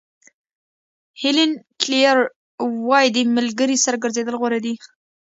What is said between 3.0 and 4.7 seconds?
د ملګري سره ګرځېدل غوره